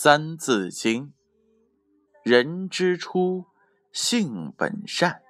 [0.00, 1.06] 三字经》：
[2.22, 3.46] 人之初，
[3.90, 5.22] 性本善，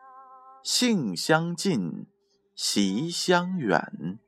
[0.62, 2.06] 性相近，
[2.54, 4.18] 习相远。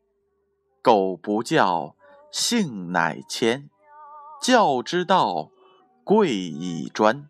[0.80, 1.94] 苟不教，
[2.32, 3.68] 性乃迁。
[4.40, 5.50] 教之道，
[6.04, 7.29] 贵以专。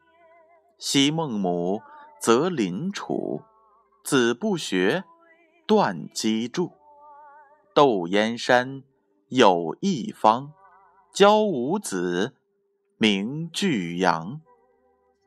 [0.79, 1.83] 昔孟母，
[2.21, 3.43] 择邻处，
[4.05, 5.03] 子不学，
[5.67, 6.71] 断机杼。
[7.75, 8.85] 窦燕山，
[9.27, 10.53] 有义方，
[11.13, 12.37] 教五子，
[13.03, 14.43] 名俱扬。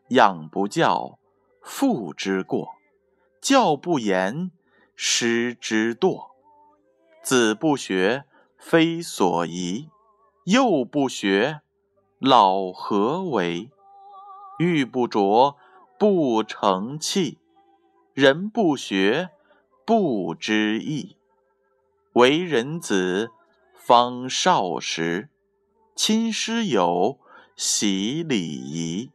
[0.09, 1.17] 养不教，
[1.63, 2.67] 父之过；
[3.41, 4.51] 教不严，
[4.95, 6.27] 师之惰。
[7.23, 8.25] 子不学，
[8.59, 9.89] 非所宜；
[10.43, 11.61] 幼不学，
[12.19, 13.71] 老何为？
[14.59, 15.55] 玉不琢，
[15.97, 17.39] 不成器；
[18.13, 19.31] 人不学，
[19.83, 21.17] 不知义。
[22.11, 23.31] 为人子，
[23.73, 25.29] 方少时，
[25.95, 27.17] 亲师友，
[27.55, 29.11] 习礼仪。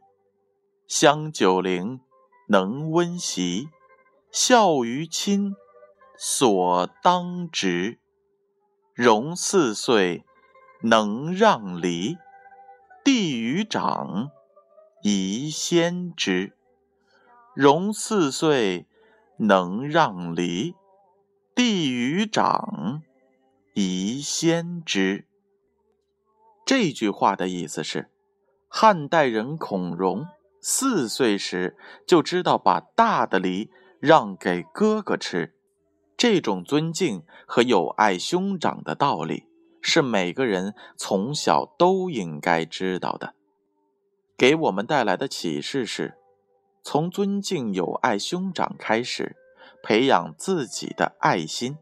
[0.87, 1.99] 香九龄，
[2.47, 3.67] 能温席；
[4.31, 5.53] 孝于亲，
[6.17, 7.99] 所当执。
[8.93, 10.25] 融四岁，
[10.81, 12.17] 能让梨；
[13.03, 14.31] 弟于长，
[15.03, 16.55] 宜先知。
[17.53, 18.87] 融四岁，
[19.37, 20.75] 能让梨；
[21.53, 23.03] 弟于长，
[23.73, 25.27] 宜先知。
[26.65, 28.09] 这句话的意思是，
[28.71, 30.25] 汉代人孔融
[30.61, 31.75] 四岁时
[32.05, 35.55] 就知道把大的梨让给哥哥吃。
[36.15, 39.45] 这种尊敬和友爱兄长的道理，
[39.81, 43.33] 是每个人从小都应该知道的。
[44.37, 46.17] 给我们带来的启示是：
[46.83, 49.35] 从尊敬友爱兄长开始，
[49.81, 51.77] 培养自己的爱心，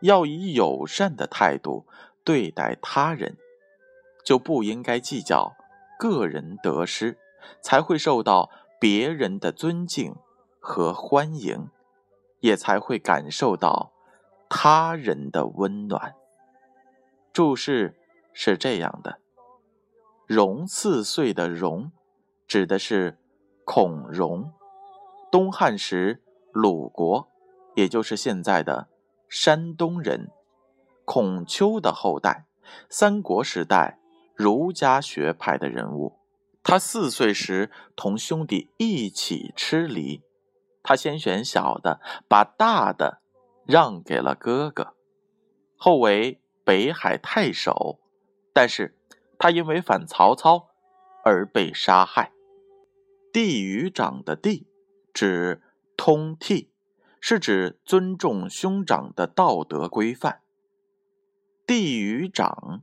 [0.00, 1.86] 要以友善的态度
[2.22, 3.36] 对待他人，
[4.24, 5.54] 就不应该计较
[5.98, 7.18] 个人得失，
[7.60, 8.48] 才会受到
[8.80, 10.14] 别人的尊敬
[10.60, 11.68] 和欢迎。
[12.40, 13.90] 也才会感受到
[14.48, 16.14] 他人的温暖。
[17.32, 17.98] 注释
[18.32, 19.18] 是这样的
[20.24, 21.90] ：“融四岁的融，
[22.46, 23.18] 指的是
[23.64, 24.52] 孔融，
[25.32, 26.22] 东汉时
[26.52, 27.28] 鲁国，
[27.74, 28.88] 也就是现在的
[29.28, 30.30] 山东人，
[31.04, 32.46] 孔丘的后代，
[32.88, 33.97] 三国时代
[34.38, 36.20] 儒家学派的人物。
[36.62, 40.22] 他四岁时同兄弟一起吃梨。”
[40.80, 43.20] 他先选小的，把大的
[43.66, 44.94] 让给了哥哥，
[45.76, 47.98] 后为北海太守。
[48.54, 48.96] 但是，
[49.38, 50.68] 他因为反曹操
[51.24, 52.32] 而被杀害。
[53.32, 54.66] 弟于长的弟，
[55.12, 55.60] 指
[55.96, 56.68] 通悌，
[57.20, 60.40] 是指尊重兄长的道德规范。
[61.66, 62.82] 弟于长，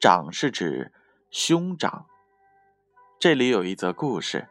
[0.00, 0.92] 长是指
[1.30, 2.06] 兄长。
[3.18, 4.48] 这里有一则故事。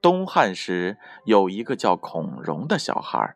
[0.00, 3.34] 东汉时有一个叫孔融的小孩。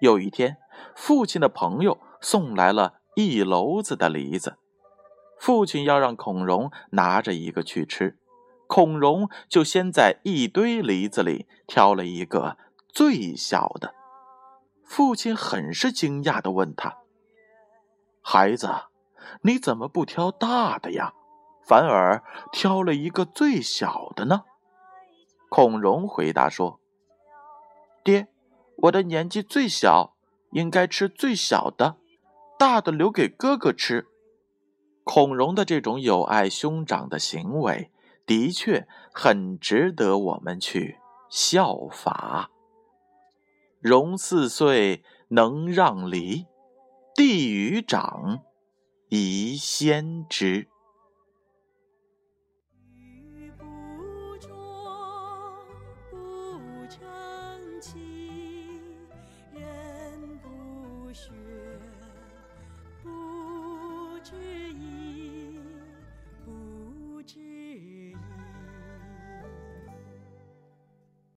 [0.00, 0.56] 有一天，
[0.96, 4.58] 父亲的朋友送来了一篓子的梨子，
[5.38, 8.18] 父亲要让孔融拿着一个去吃，
[8.66, 13.94] 孔融就先在一堆梨子里挑了一个最小的。
[14.84, 16.98] 父亲很是惊讶地问他
[18.20, 18.68] ：“孩子，
[19.42, 21.12] 你怎么不挑大的呀，
[21.64, 22.22] 反而
[22.52, 24.44] 挑了一个最小的呢？”
[25.48, 26.80] 孔融回答说
[28.02, 28.28] ：“爹，
[28.76, 30.16] 我的年纪最小，
[30.50, 31.96] 应该吃最小的，
[32.58, 34.06] 大的留给哥哥吃。”
[35.04, 37.92] 孔融的这种友爱兄长的行为，
[38.26, 40.98] 的确很值得我们去
[41.30, 42.50] 效法。
[43.78, 46.46] 融四岁，能让梨；
[47.14, 48.40] 弟于长，
[49.08, 50.68] 宜先知。